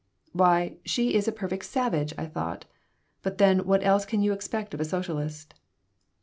"Why, 0.33 0.77
she 0.83 1.13
is 1.13 1.27
a 1.27 1.31
perfect 1.31 1.63
savage!" 1.65 2.11
I 2.17 2.25
thought. 2.25 2.65
"But 3.21 3.37
then 3.37 3.67
what 3.67 3.83
else 3.83 4.03
can 4.03 4.23
you 4.23 4.33
expect 4.33 4.73
of 4.73 4.81
a 4.81 4.85
socialist?" 4.85 5.53